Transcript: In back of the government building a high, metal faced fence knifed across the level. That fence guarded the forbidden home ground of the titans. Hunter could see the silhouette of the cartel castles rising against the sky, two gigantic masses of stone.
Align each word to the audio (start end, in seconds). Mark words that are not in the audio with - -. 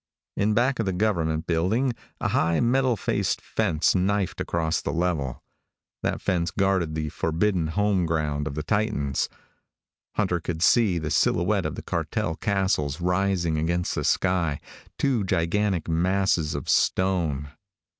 In 0.35 0.55
back 0.55 0.79
of 0.79 0.87
the 0.87 0.93
government 0.93 1.45
building 1.45 1.93
a 2.19 2.29
high, 2.29 2.59
metal 2.59 2.97
faced 2.97 3.39
fence 3.39 3.93
knifed 3.93 4.41
across 4.41 4.81
the 4.81 4.89
level. 4.91 5.43
That 6.01 6.21
fence 6.21 6.49
guarded 6.49 6.95
the 6.95 7.09
forbidden 7.09 7.67
home 7.67 8.07
ground 8.07 8.47
of 8.47 8.55
the 8.55 8.63
titans. 8.63 9.29
Hunter 10.15 10.39
could 10.39 10.63
see 10.63 10.97
the 10.97 11.11
silhouette 11.11 11.67
of 11.67 11.75
the 11.75 11.83
cartel 11.83 12.35
castles 12.35 12.99
rising 12.99 13.59
against 13.59 13.93
the 13.93 14.03
sky, 14.03 14.59
two 14.97 15.23
gigantic 15.23 15.87
masses 15.87 16.55
of 16.55 16.67
stone. 16.67 17.51